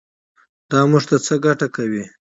دا 0.69 0.79
موږ 0.89 1.03
ته 1.09 1.17
څه 1.25 1.33
ګټه 1.45 1.67
کوي. 1.75 2.03